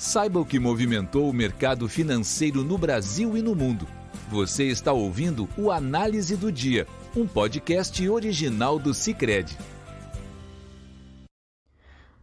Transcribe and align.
Saiba 0.00 0.40
o 0.40 0.46
que 0.46 0.58
movimentou 0.58 1.28
o 1.28 1.32
mercado 1.32 1.86
financeiro 1.86 2.64
no 2.64 2.78
Brasil 2.78 3.36
e 3.36 3.42
no 3.42 3.54
mundo. 3.54 3.86
Você 4.30 4.64
está 4.64 4.94
ouvindo 4.94 5.46
o 5.58 5.70
Análise 5.70 6.38
do 6.38 6.50
Dia, 6.50 6.86
um 7.14 7.26
podcast 7.26 8.08
original 8.08 8.78
do 8.78 8.94
Cicred. 8.94 9.58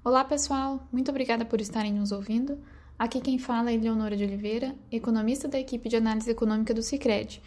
Olá, 0.04 0.24
pessoal. 0.24 0.88
Muito 0.92 1.12
obrigada 1.12 1.46
por 1.46 1.62
estarem 1.62 1.94
nos 1.94 2.12
ouvindo. 2.12 2.58
Aqui 2.98 3.21
quem 3.21 3.38
fala 3.38 3.70
é 3.70 3.75
Eleonora 3.75 4.18
de 4.18 4.23
Oliveira, 4.23 4.73
economista 4.91 5.48
da 5.48 5.59
equipe 5.59 5.88
de 5.88 5.98
análise 5.98 6.32
econômica 6.32 6.73
do 6.73 6.82
Cicred. 6.82 7.44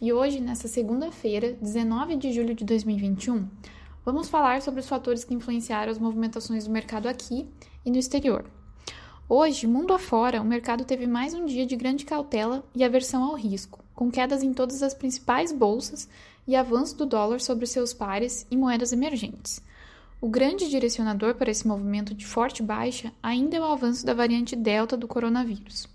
E 0.00 0.10
hoje, 0.14 0.40
nessa 0.40 0.66
segunda-feira, 0.66 1.58
19 1.60 2.16
de 2.16 2.32
julho 2.32 2.54
de 2.54 2.64
2021, 2.64 3.46
vamos 4.02 4.30
falar 4.30 4.62
sobre 4.62 4.80
os 4.80 4.88
fatores 4.88 5.24
que 5.24 5.34
influenciaram 5.34 5.92
as 5.92 5.98
movimentações 5.98 6.64
do 6.64 6.72
mercado 6.72 7.06
aqui 7.06 7.46
e 7.84 7.90
no 7.90 7.98
exterior. 7.98 8.46
Hoje, 9.26 9.66
mundo 9.66 9.94
afora, 9.94 10.42
o 10.42 10.44
mercado 10.44 10.84
teve 10.84 11.06
mais 11.06 11.32
um 11.32 11.46
dia 11.46 11.64
de 11.64 11.74
grande 11.76 12.04
cautela 12.04 12.62
e 12.74 12.84
aversão 12.84 13.24
ao 13.24 13.34
risco, 13.34 13.82
com 13.94 14.10
quedas 14.10 14.42
em 14.42 14.52
todas 14.52 14.82
as 14.82 14.92
principais 14.92 15.50
bolsas 15.50 16.06
e 16.46 16.54
avanço 16.54 16.94
do 16.94 17.06
dólar 17.06 17.40
sobre 17.40 17.66
seus 17.66 17.94
pares 17.94 18.46
e 18.50 18.56
moedas 18.56 18.92
emergentes. 18.92 19.62
O 20.20 20.28
grande 20.28 20.68
direcionador 20.68 21.36
para 21.36 21.50
esse 21.50 21.66
movimento 21.66 22.14
de 22.14 22.26
forte 22.26 22.62
baixa 22.62 23.14
ainda 23.22 23.56
é 23.56 23.60
o 23.60 23.64
avanço 23.64 24.04
da 24.04 24.12
variante 24.12 24.54
Delta 24.54 24.94
do 24.94 25.08
coronavírus. 25.08 25.88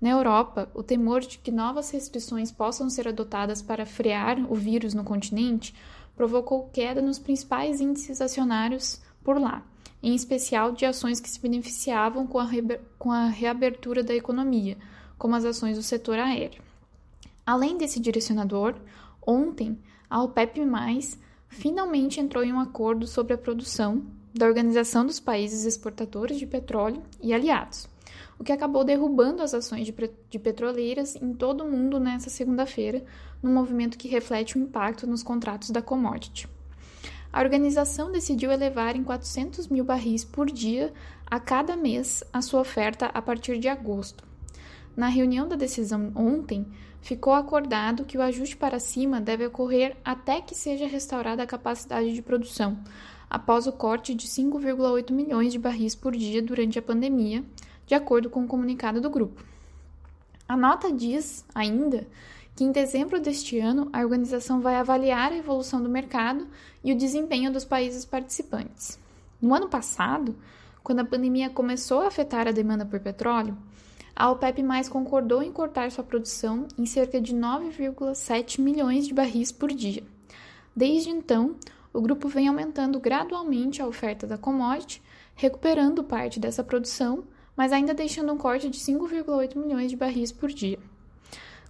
Na 0.00 0.10
Europa, 0.10 0.68
o 0.74 0.82
temor 0.82 1.20
de 1.20 1.38
que 1.38 1.52
novas 1.52 1.92
restrições 1.92 2.50
possam 2.50 2.90
ser 2.90 3.06
adotadas 3.06 3.62
para 3.62 3.86
frear 3.86 4.36
o 4.50 4.54
vírus 4.56 4.94
no 4.94 5.04
continente 5.04 5.72
provocou 6.16 6.68
queda 6.72 7.00
nos 7.00 7.20
principais 7.20 7.80
índices 7.80 8.20
acionários 8.20 9.00
por 9.24 9.40
lá, 9.40 9.64
em 10.02 10.14
especial 10.14 10.72
de 10.72 10.84
ações 10.84 11.18
que 11.18 11.30
se 11.30 11.40
beneficiavam 11.40 12.26
com 12.26 12.38
a, 12.38 12.46
com 12.98 13.10
a 13.10 13.26
reabertura 13.26 14.04
da 14.04 14.14
economia, 14.14 14.76
como 15.16 15.34
as 15.34 15.46
ações 15.46 15.78
do 15.78 15.82
setor 15.82 16.18
aéreo. 16.18 16.62
Além 17.46 17.78
desse 17.78 17.98
direcionador, 17.98 18.74
ontem 19.26 19.78
a 20.08 20.22
OPEP+, 20.22 20.60
finalmente 21.48 22.20
entrou 22.20 22.44
em 22.44 22.52
um 22.52 22.60
acordo 22.60 23.06
sobre 23.06 23.32
a 23.32 23.38
produção 23.38 24.04
da 24.34 24.46
Organização 24.46 25.06
dos 25.06 25.18
Países 25.18 25.64
Exportadores 25.64 26.38
de 26.38 26.46
Petróleo 26.46 27.02
e 27.22 27.32
aliados, 27.32 27.88
o 28.38 28.44
que 28.44 28.52
acabou 28.52 28.84
derrubando 28.84 29.42
as 29.42 29.54
ações 29.54 29.86
de, 29.86 30.38
petroleiras 30.38 31.16
em 31.16 31.32
todo 31.32 31.64
o 31.64 31.70
mundo 31.70 31.98
nesta 31.98 32.28
segunda-feira, 32.28 33.04
num 33.42 33.54
movimento 33.54 33.96
que 33.96 34.08
reflete 34.08 34.58
o 34.58 34.60
impacto 34.60 35.06
nos 35.06 35.22
contratos 35.22 35.70
da 35.70 35.80
commodity 35.80 36.48
a 37.34 37.40
organização 37.40 38.12
decidiu 38.12 38.52
elevar 38.52 38.94
em 38.94 39.02
400 39.02 39.66
mil 39.66 39.82
barris 39.82 40.24
por 40.24 40.46
dia 40.46 40.92
a 41.26 41.40
cada 41.40 41.76
mês 41.76 42.22
a 42.32 42.40
sua 42.40 42.60
oferta 42.60 43.06
a 43.06 43.20
partir 43.20 43.58
de 43.58 43.66
agosto. 43.66 44.22
Na 44.96 45.08
reunião 45.08 45.48
da 45.48 45.56
decisão 45.56 46.12
ontem, 46.14 46.64
ficou 47.00 47.32
acordado 47.32 48.04
que 48.04 48.16
o 48.16 48.22
ajuste 48.22 48.56
para 48.56 48.78
cima 48.78 49.20
deve 49.20 49.44
ocorrer 49.44 49.96
até 50.04 50.40
que 50.40 50.54
seja 50.54 50.86
restaurada 50.86 51.42
a 51.42 51.46
capacidade 51.46 52.14
de 52.14 52.22
produção, 52.22 52.78
após 53.28 53.66
o 53.66 53.72
corte 53.72 54.14
de 54.14 54.28
5,8 54.28 55.10
milhões 55.10 55.52
de 55.52 55.58
barris 55.58 55.96
por 55.96 56.14
dia 56.14 56.40
durante 56.40 56.78
a 56.78 56.82
pandemia, 56.82 57.44
de 57.84 57.96
acordo 57.96 58.30
com 58.30 58.44
o 58.44 58.46
comunicado 58.46 59.00
do 59.00 59.10
grupo. 59.10 59.42
A 60.46 60.56
nota 60.56 60.92
diz, 60.92 61.44
ainda, 61.52 62.06
que 62.54 62.64
em 62.64 62.70
dezembro 62.70 63.20
deste 63.20 63.58
ano 63.58 63.88
a 63.92 64.00
organização 64.00 64.60
vai 64.60 64.76
avaliar 64.76 65.32
a 65.32 65.36
evolução 65.36 65.82
do 65.82 65.88
mercado 65.88 66.46
e 66.82 66.92
o 66.92 66.96
desempenho 66.96 67.52
dos 67.52 67.64
países 67.64 68.04
participantes. 68.04 68.98
No 69.40 69.54
ano 69.54 69.68
passado, 69.68 70.36
quando 70.82 71.00
a 71.00 71.04
pandemia 71.04 71.50
começou 71.50 72.02
a 72.02 72.06
afetar 72.06 72.46
a 72.46 72.52
demanda 72.52 72.86
por 72.86 73.00
petróleo, 73.00 73.56
a 74.14 74.30
OPEP 74.30 74.62
mais 74.62 74.88
concordou 74.88 75.42
em 75.42 75.50
cortar 75.50 75.90
sua 75.90 76.04
produção 76.04 76.68
em 76.78 76.86
cerca 76.86 77.20
de 77.20 77.34
9,7 77.34 78.60
milhões 78.60 79.08
de 79.08 79.12
barris 79.12 79.50
por 79.50 79.72
dia. 79.72 80.04
Desde 80.76 81.10
então, 81.10 81.56
o 81.92 82.00
grupo 82.00 82.28
vem 82.28 82.46
aumentando 82.46 83.00
gradualmente 83.00 83.82
a 83.82 83.86
oferta 83.86 84.26
da 84.26 84.38
commodity, 84.38 85.02
recuperando 85.34 86.04
parte 86.04 86.38
dessa 86.38 86.62
produção, 86.62 87.24
mas 87.56 87.72
ainda 87.72 87.92
deixando 87.92 88.32
um 88.32 88.38
corte 88.38 88.68
de 88.68 88.78
5,8 88.78 89.56
milhões 89.56 89.90
de 89.90 89.96
barris 89.96 90.30
por 90.30 90.50
dia. 90.50 90.78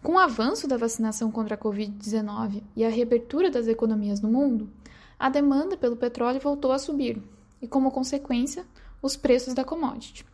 Com 0.04 0.16
o 0.16 0.18
avanço 0.18 0.68
da 0.68 0.76
vacinação 0.76 1.30
contra 1.30 1.54
a 1.54 1.58
Covid-19 1.58 2.62
e 2.76 2.84
a 2.84 2.90
reabertura 2.90 3.50
das 3.50 3.66
economias 3.66 4.20
no 4.20 4.28
mundo, 4.28 4.68
a 5.18 5.30
demanda 5.30 5.78
pelo 5.78 5.96
petróleo 5.96 6.38
voltou 6.38 6.72
a 6.72 6.78
subir 6.78 7.22
e, 7.62 7.66
como 7.66 7.90
consequência, 7.90 8.66
os 9.00 9.16
preços 9.16 9.54
da 9.54 9.64
commodity. 9.64 10.26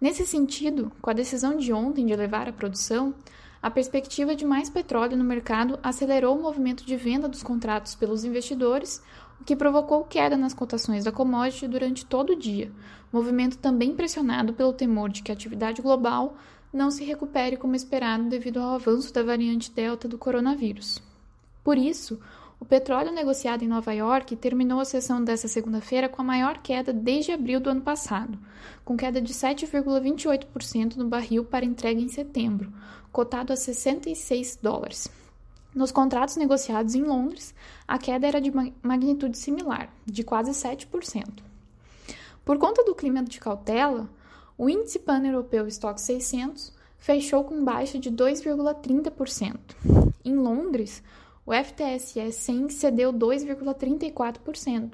Nesse 0.00 0.26
sentido, 0.26 0.90
com 1.02 1.10
a 1.10 1.12
decisão 1.12 1.58
de 1.58 1.74
ontem 1.74 2.06
de 2.06 2.12
elevar 2.14 2.48
a 2.48 2.54
produção, 2.54 3.14
a 3.62 3.70
perspectiva 3.70 4.34
de 4.34 4.46
mais 4.46 4.70
petróleo 4.70 5.14
no 5.14 5.24
mercado 5.24 5.78
acelerou 5.82 6.38
o 6.38 6.42
movimento 6.42 6.82
de 6.82 6.96
venda 6.96 7.28
dos 7.28 7.42
contratos 7.42 7.94
pelos 7.94 8.24
investidores, 8.24 9.02
o 9.38 9.44
que 9.44 9.54
provocou 9.54 10.04
queda 10.04 10.38
nas 10.38 10.54
cotações 10.54 11.04
da 11.04 11.12
commodity 11.12 11.68
durante 11.68 12.06
todo 12.06 12.30
o 12.30 12.38
dia, 12.38 12.72
movimento 13.12 13.58
também 13.58 13.94
pressionado 13.94 14.54
pelo 14.54 14.72
temor 14.72 15.10
de 15.10 15.22
que 15.22 15.30
a 15.30 15.34
atividade 15.34 15.82
global 15.82 16.34
não 16.72 16.90
se 16.90 17.04
recupere 17.04 17.56
como 17.56 17.76
esperado 17.76 18.28
devido 18.28 18.58
ao 18.58 18.74
avanço 18.74 19.12
da 19.12 19.22
variante 19.22 19.70
Delta 19.70 20.08
do 20.08 20.16
coronavírus. 20.16 21.02
Por 21.62 21.76
isso, 21.76 22.18
o 22.58 22.64
petróleo 22.64 23.12
negociado 23.12 23.64
em 23.64 23.68
Nova 23.68 23.92
York 23.92 24.36
terminou 24.36 24.78
a 24.78 24.84
sessão 24.84 25.22
desta 25.22 25.48
segunda-feira 25.48 26.08
com 26.08 26.22
a 26.22 26.24
maior 26.24 26.58
queda 26.58 26.92
desde 26.92 27.32
abril 27.32 27.58
do 27.58 27.68
ano 27.68 27.80
passado, 27.80 28.38
com 28.84 28.96
queda 28.96 29.20
de 29.20 29.34
7,28% 29.34 30.96
no 30.96 31.08
barril 31.08 31.44
para 31.44 31.64
entrega 31.64 32.00
em 32.00 32.08
setembro, 32.08 32.72
cotado 33.10 33.52
a 33.52 33.56
66 33.56 34.60
dólares. 34.62 35.08
Nos 35.74 35.90
contratos 35.90 36.36
negociados 36.36 36.94
em 36.94 37.02
Londres, 37.02 37.54
a 37.88 37.98
queda 37.98 38.26
era 38.26 38.40
de 38.40 38.52
magnitude 38.82 39.36
similar, 39.36 39.92
de 40.06 40.22
quase 40.22 40.52
7%. 40.52 41.42
Por 42.44 42.58
conta 42.58 42.84
do 42.84 42.94
clima 42.94 43.22
de 43.22 43.40
cautela, 43.40 44.08
o 44.62 44.70
índice 44.70 45.00
pan-europeu 45.00 45.66
Stock 45.66 46.00
600 46.00 46.72
fechou 46.96 47.42
com 47.42 47.64
baixa 47.64 47.98
de 47.98 48.12
2,30%. 48.12 49.58
Em 50.24 50.36
Londres, 50.36 51.02
o 51.44 51.52
FTSE 51.52 52.30
100 52.30 52.68
cedeu 52.68 53.12
2,34%. 53.12 54.92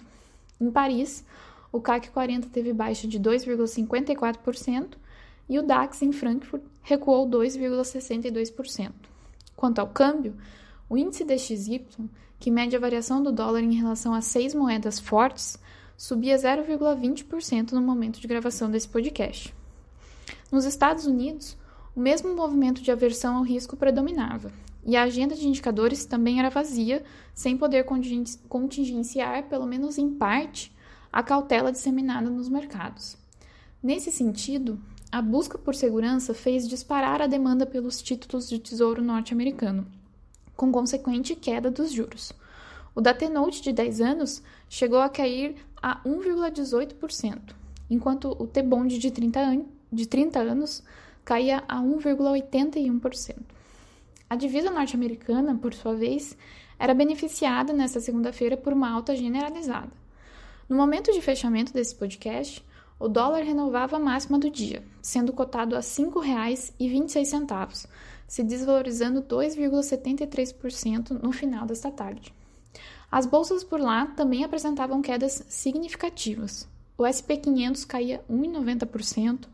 Em 0.58 0.70
Paris, 0.70 1.22
o 1.70 1.82
CAC 1.82 2.08
40 2.08 2.48
teve 2.48 2.72
baixa 2.72 3.06
de 3.06 3.20
2,54% 3.20 4.94
e 5.50 5.58
o 5.58 5.62
DAX 5.62 6.00
em 6.00 6.12
Frankfurt 6.12 6.62
recuou 6.80 7.28
2,62%. 7.28 8.90
Quanto 9.54 9.80
ao 9.80 9.88
câmbio, 9.88 10.34
o 10.88 10.96
índice 10.96 11.26
DXY, 11.26 11.84
que 12.40 12.50
mede 12.50 12.74
a 12.74 12.80
variação 12.80 13.22
do 13.22 13.30
dólar 13.30 13.60
em 13.60 13.74
relação 13.74 14.14
a 14.14 14.22
seis 14.22 14.54
moedas 14.54 14.98
fortes, 14.98 15.58
subia 15.94 16.36
0,20% 16.36 17.72
no 17.72 17.82
momento 17.82 18.18
de 18.18 18.26
gravação 18.26 18.70
desse 18.70 18.88
podcast. 18.88 19.57
Nos 20.50 20.64
Estados 20.64 21.04
Unidos, 21.04 21.58
o 21.94 22.00
mesmo 22.00 22.34
movimento 22.34 22.80
de 22.80 22.90
aversão 22.90 23.36
ao 23.36 23.42
risco 23.42 23.76
predominava, 23.76 24.50
e 24.82 24.96
a 24.96 25.02
agenda 25.02 25.34
de 25.34 25.46
indicadores 25.46 26.06
também 26.06 26.38
era 26.38 26.48
vazia, 26.48 27.04
sem 27.34 27.54
poder 27.54 27.84
contingenciar, 27.84 29.42
pelo 29.48 29.66
menos 29.66 29.98
em 29.98 30.08
parte, 30.08 30.74
a 31.12 31.22
cautela 31.22 31.70
disseminada 31.70 32.30
nos 32.30 32.48
mercados. 32.48 33.18
Nesse 33.82 34.10
sentido, 34.10 34.80
a 35.12 35.20
busca 35.20 35.58
por 35.58 35.74
segurança 35.74 36.32
fez 36.32 36.66
disparar 36.66 37.20
a 37.20 37.26
demanda 37.26 37.66
pelos 37.66 38.00
títulos 38.00 38.48
de 38.48 38.58
tesouro 38.58 39.02
norte-americano, 39.02 39.86
com 40.56 40.72
consequente 40.72 41.36
queda 41.36 41.70
dos 41.70 41.92
juros. 41.92 42.32
O 42.94 43.02
da 43.02 43.12
T-Note 43.12 43.60
de 43.60 43.72
10 43.72 44.00
anos 44.00 44.42
chegou 44.66 45.00
a 45.00 45.10
cair 45.10 45.56
a 45.82 46.02
1,18%, 46.04 47.54
enquanto 47.90 48.34
o 48.38 48.46
T-Bond 48.46 48.98
de 48.98 49.10
30, 49.10 49.40
an 49.40 49.77
de 49.90 50.06
30 50.06 50.38
anos 50.38 50.82
caía 51.24 51.64
a 51.68 51.80
1,81%. 51.80 53.36
A 54.30 54.36
divisa 54.36 54.70
norte-americana, 54.70 55.56
por 55.56 55.74
sua 55.74 55.94
vez, 55.94 56.36
era 56.78 56.94
beneficiada 56.94 57.72
nesta 57.72 58.00
segunda-feira 58.00 58.56
por 58.56 58.72
uma 58.72 58.90
alta 58.90 59.16
generalizada. 59.16 59.90
No 60.68 60.76
momento 60.76 61.12
de 61.12 61.22
fechamento 61.22 61.72
desse 61.72 61.94
podcast, 61.94 62.64
o 63.00 63.08
dólar 63.08 63.42
renovava 63.42 63.96
a 63.96 64.00
máxima 64.00 64.38
do 64.38 64.50
dia, 64.50 64.84
sendo 65.00 65.32
cotado 65.32 65.74
a 65.74 65.78
R$ 65.78 65.84
5,26, 65.84 67.88
se 68.26 68.42
desvalorizando 68.42 69.22
2,73% 69.22 71.22
no 71.22 71.32
final 71.32 71.64
desta 71.64 71.90
tarde. 71.90 72.34
As 73.10 73.24
bolsas 73.24 73.64
por 73.64 73.80
lá 73.80 74.04
também 74.06 74.44
apresentavam 74.44 75.00
quedas 75.00 75.42
significativas. 75.48 76.68
O 76.98 77.06
SP 77.08 77.38
500 77.38 77.86
caía 77.86 78.22
1,90%, 78.30 79.46
o 79.46 79.48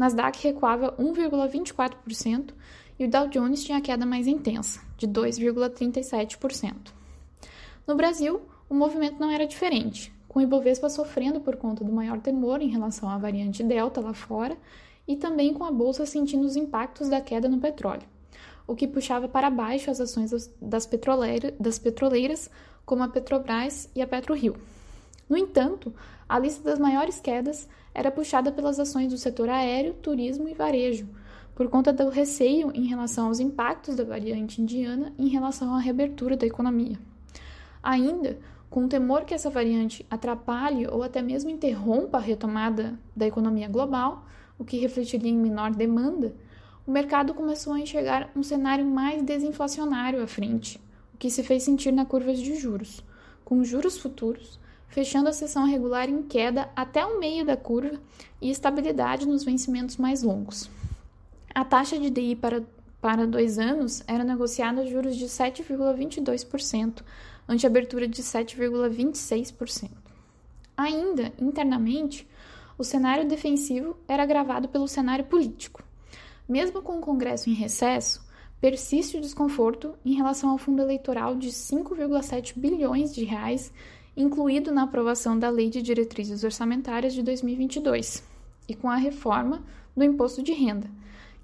Nasdaq 0.00 0.42
recuava 0.42 0.92
1,24% 0.92 2.54
e 2.98 3.04
o 3.04 3.10
Dow 3.10 3.28
Jones 3.28 3.62
tinha 3.62 3.82
queda 3.82 4.06
mais 4.06 4.26
intensa, 4.26 4.80
de 4.96 5.06
2,37%. 5.06 6.74
No 7.86 7.94
Brasil, 7.94 8.40
o 8.66 8.74
movimento 8.74 9.20
não 9.20 9.30
era 9.30 9.46
diferente, 9.46 10.10
com 10.26 10.38
o 10.38 10.42
Ibovespa 10.42 10.88
sofrendo 10.88 11.38
por 11.38 11.56
conta 11.56 11.84
do 11.84 11.92
maior 11.92 12.18
temor 12.18 12.62
em 12.62 12.70
relação 12.70 13.10
à 13.10 13.18
variante 13.18 13.62
Delta 13.62 14.00
lá 14.00 14.14
fora 14.14 14.56
e 15.06 15.16
também 15.16 15.52
com 15.52 15.64
a 15.64 15.70
bolsa 15.70 16.06
sentindo 16.06 16.46
os 16.46 16.56
impactos 16.56 17.10
da 17.10 17.20
queda 17.20 17.46
no 17.46 17.60
petróleo, 17.60 18.08
o 18.66 18.74
que 18.74 18.88
puxava 18.88 19.28
para 19.28 19.50
baixo 19.50 19.90
as 19.90 20.00
ações 20.00 20.30
das, 20.30 20.50
das 20.58 21.78
petroleiras, 21.78 22.50
como 22.86 23.02
a 23.02 23.08
Petrobras 23.08 23.90
e 23.94 24.00
a 24.00 24.06
PetroRio. 24.06 24.56
No 25.30 25.36
entanto, 25.36 25.94
a 26.28 26.40
lista 26.40 26.68
das 26.68 26.80
maiores 26.80 27.20
quedas 27.20 27.68
era 27.94 28.10
puxada 28.10 28.50
pelas 28.50 28.80
ações 28.80 29.12
do 29.12 29.16
setor 29.16 29.48
aéreo, 29.48 29.94
turismo 29.94 30.48
e 30.48 30.54
varejo, 30.54 31.08
por 31.54 31.68
conta 31.68 31.92
do 31.92 32.08
receio 32.08 32.72
em 32.74 32.86
relação 32.86 33.28
aos 33.28 33.38
impactos 33.38 33.94
da 33.94 34.02
variante 34.02 34.60
indiana 34.60 35.14
em 35.16 35.28
relação 35.28 35.72
à 35.72 35.78
reabertura 35.78 36.36
da 36.36 36.46
economia. 36.46 36.98
Ainda, 37.80 38.40
com 38.68 38.84
o 38.84 38.88
temor 38.88 39.24
que 39.24 39.32
essa 39.32 39.48
variante 39.48 40.04
atrapalhe 40.10 40.88
ou 40.88 41.00
até 41.04 41.22
mesmo 41.22 41.48
interrompa 41.48 42.18
a 42.18 42.20
retomada 42.20 42.98
da 43.14 43.26
economia 43.26 43.68
global, 43.68 44.24
o 44.58 44.64
que 44.64 44.78
refletiria 44.78 45.30
em 45.30 45.38
menor 45.38 45.70
demanda, 45.70 46.34
o 46.84 46.90
mercado 46.90 47.34
começou 47.34 47.72
a 47.72 47.80
enxergar 47.80 48.30
um 48.34 48.42
cenário 48.42 48.84
mais 48.84 49.22
desinflacionário 49.22 50.20
à 50.22 50.26
frente, 50.26 50.80
o 51.14 51.18
que 51.18 51.30
se 51.30 51.44
fez 51.44 51.62
sentir 51.62 51.92
na 51.92 52.04
curva 52.04 52.34
de 52.34 52.56
juros, 52.56 53.04
com 53.44 53.62
juros 53.62 53.96
futuros 53.96 54.59
fechando 54.90 55.28
a 55.28 55.32
sessão 55.32 55.64
regular 55.64 56.08
em 56.08 56.22
queda 56.22 56.68
até 56.76 57.04
o 57.06 57.18
meio 57.18 57.44
da 57.44 57.56
curva 57.56 57.98
e 58.40 58.50
estabilidade 58.50 59.26
nos 59.26 59.44
vencimentos 59.44 59.96
mais 59.96 60.22
longos. 60.22 60.68
A 61.54 61.64
taxa 61.64 61.98
de 61.98 62.10
DI 62.10 62.36
para, 62.36 62.62
para 63.00 63.26
dois 63.26 63.58
anos 63.58 64.02
era 64.06 64.22
negociada 64.22 64.82
a 64.82 64.86
juros 64.86 65.16
de 65.16 65.26
7,22%, 65.26 67.02
ante 67.48 67.66
abertura 67.66 68.06
de 68.06 68.22
7,26%. 68.22 69.90
Ainda, 70.76 71.32
internamente, 71.40 72.28
o 72.78 72.84
cenário 72.84 73.28
defensivo 73.28 73.96
era 74.08 74.22
agravado 74.22 74.68
pelo 74.68 74.88
cenário 74.88 75.24
político. 75.24 75.82
Mesmo 76.48 76.82
com 76.82 76.98
o 76.98 77.00
Congresso 77.00 77.50
em 77.50 77.54
recesso, 77.54 78.24
persiste 78.60 79.16
o 79.16 79.20
desconforto 79.20 79.94
em 80.04 80.14
relação 80.14 80.50
ao 80.50 80.58
fundo 80.58 80.82
eleitoral 80.82 81.34
de 81.34 81.50
5,7 81.50 82.54
bilhões 82.56 83.14
de 83.14 83.24
reais 83.24 83.72
incluído 84.20 84.70
na 84.70 84.82
aprovação 84.82 85.38
da 85.38 85.48
Lei 85.48 85.70
de 85.70 85.82
Diretrizes 85.82 86.44
Orçamentárias 86.44 87.14
de 87.14 87.22
2022 87.22 88.22
e 88.68 88.74
com 88.74 88.88
a 88.88 88.96
reforma 88.96 89.62
do 89.96 90.04
imposto 90.04 90.42
de 90.42 90.52
renda, 90.52 90.90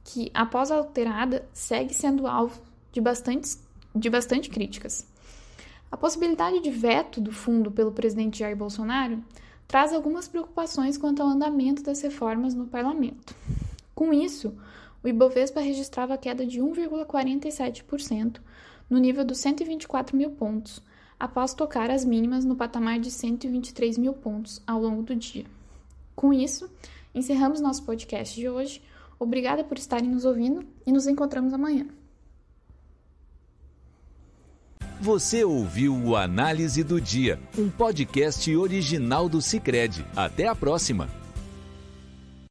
que, 0.04 0.30
após 0.32 0.70
alterada, 0.70 1.46
segue 1.52 1.92
sendo 1.92 2.26
alvo 2.26 2.60
de, 2.92 3.00
bastantes, 3.00 3.62
de 3.94 4.08
bastante 4.08 4.48
críticas. 4.48 5.06
A 5.90 5.96
possibilidade 5.96 6.60
de 6.60 6.70
veto 6.70 7.20
do 7.20 7.32
fundo 7.32 7.70
pelo 7.70 7.92
presidente 7.92 8.38
Jair 8.38 8.56
Bolsonaro 8.56 9.22
traz 9.66 9.92
algumas 9.92 10.28
preocupações 10.28 10.96
quanto 10.96 11.22
ao 11.22 11.28
andamento 11.28 11.82
das 11.82 12.00
reformas 12.00 12.54
no 12.54 12.66
parlamento. 12.66 13.34
Com 13.94 14.12
isso, 14.12 14.54
o 15.02 15.08
Ibovespa 15.08 15.60
registrava 15.60 16.18
queda 16.18 16.46
de 16.46 16.60
1,47% 16.60 18.40
no 18.88 18.98
nível 18.98 19.24
dos 19.24 19.38
124 19.38 20.16
mil 20.16 20.30
pontos, 20.30 20.82
após 21.18 21.54
tocar 21.54 21.90
as 21.90 22.04
mínimas 22.04 22.44
no 22.44 22.56
patamar 22.56 22.98
de 22.98 23.10
123 23.10 23.98
mil 23.98 24.12
pontos 24.12 24.62
ao 24.66 24.80
longo 24.80 25.02
do 25.02 25.14
dia. 25.14 25.46
Com 26.14 26.32
isso, 26.32 26.70
encerramos 27.14 27.60
nosso 27.60 27.84
podcast 27.84 28.34
de 28.34 28.48
hoje. 28.48 28.82
Obrigada 29.18 29.64
por 29.64 29.78
estarem 29.78 30.08
nos 30.08 30.24
ouvindo 30.24 30.64
e 30.86 30.92
nos 30.92 31.06
encontramos 31.06 31.52
amanhã. 31.52 31.86
Você 35.00 35.44
ouviu 35.44 35.94
o 35.94 36.16
Análise 36.16 36.82
do 36.82 37.00
Dia, 37.00 37.38
um 37.58 37.68
podcast 37.68 38.54
original 38.56 39.28
do 39.28 39.42
Cicred. 39.42 40.04
Até 40.16 40.48
a 40.48 40.54
próxima! 40.54 41.25